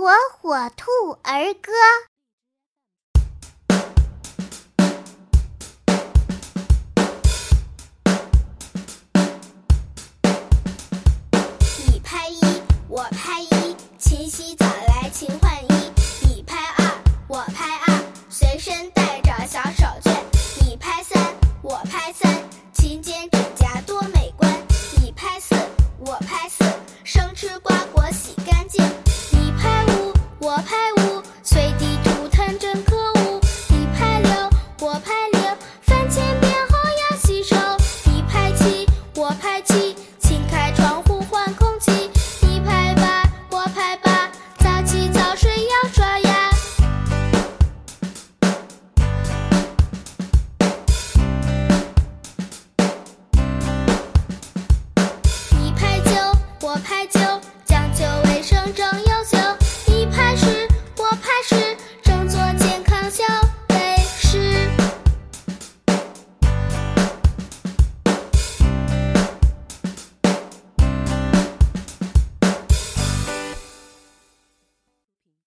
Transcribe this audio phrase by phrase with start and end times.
[0.00, 0.06] 火
[0.40, 0.92] 火兔
[1.24, 1.72] 儿歌。
[11.84, 12.38] 你拍一，
[12.88, 15.92] 我拍一，勤洗澡来勤换衣。
[16.22, 16.84] 你拍二，
[17.26, 20.16] 我拍二，随身带着小手绢。
[20.60, 21.20] 你拍三，
[21.60, 22.40] 我拍三，
[22.72, 24.48] 勤剪指甲多美观。
[25.02, 25.56] 你拍四，
[25.98, 26.62] 我拍四，
[27.02, 27.98] 生吃瓜果。
[56.68, 57.18] 我拍九